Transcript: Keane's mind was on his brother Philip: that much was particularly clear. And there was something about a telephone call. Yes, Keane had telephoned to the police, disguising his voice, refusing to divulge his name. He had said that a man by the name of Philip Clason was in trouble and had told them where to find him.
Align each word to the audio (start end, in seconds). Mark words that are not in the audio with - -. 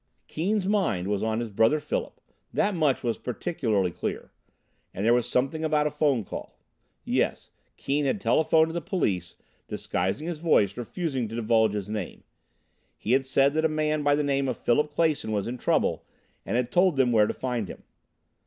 Keane's 0.27 0.65
mind 0.65 1.07
was 1.07 1.21
on 1.21 1.39
his 1.39 1.51
brother 1.51 1.79
Philip: 1.79 2.19
that 2.51 2.73
much 2.73 3.03
was 3.03 3.19
particularly 3.19 3.91
clear. 3.91 4.31
And 4.95 5.05
there 5.05 5.13
was 5.13 5.29
something 5.29 5.63
about 5.63 5.85
a 5.85 5.91
telephone 5.91 6.23
call. 6.23 6.57
Yes, 7.05 7.51
Keane 7.77 8.05
had 8.05 8.19
telephoned 8.19 8.69
to 8.69 8.73
the 8.73 8.81
police, 8.81 9.35
disguising 9.67 10.25
his 10.25 10.39
voice, 10.39 10.75
refusing 10.75 11.27
to 11.27 11.35
divulge 11.35 11.73
his 11.73 11.87
name. 11.87 12.23
He 12.97 13.11
had 13.11 13.27
said 13.27 13.53
that 13.53 13.63
a 13.63 13.69
man 13.69 14.01
by 14.01 14.15
the 14.15 14.23
name 14.23 14.47
of 14.47 14.57
Philip 14.57 14.89
Clason 14.91 15.31
was 15.31 15.45
in 15.45 15.59
trouble 15.59 16.03
and 16.47 16.55
had 16.57 16.71
told 16.71 16.95
them 16.95 17.11
where 17.11 17.27
to 17.27 17.33
find 17.35 17.69
him. 17.69 17.83